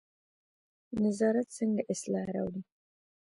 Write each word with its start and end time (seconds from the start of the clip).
نظارت 1.03 1.47
څنګه 1.57 1.81
اصلاح 1.93 2.25
راوړي؟ 2.35 2.61